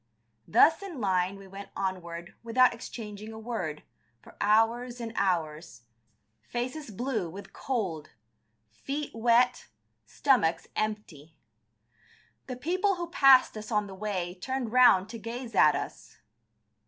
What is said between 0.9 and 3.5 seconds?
line we went onward without exchanging a